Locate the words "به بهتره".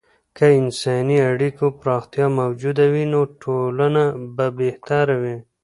4.35-5.15